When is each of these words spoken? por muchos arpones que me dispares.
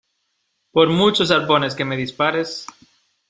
por 0.71 0.89
muchos 0.89 1.29
arpones 1.29 1.75
que 1.75 1.85
me 1.85 1.95
dispares. 1.95 2.65